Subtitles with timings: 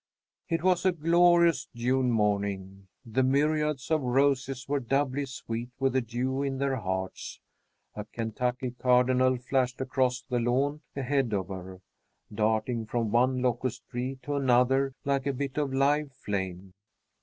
[0.49, 2.87] It was a glorious June morning.
[3.05, 7.39] The myriads of roses were doubly sweet with the dew in their hearts.
[7.93, 11.81] A Kentucky cardinal flashed across the lawn ahead of her,
[12.33, 16.73] darting from one locust tree to another like a bit of live flame.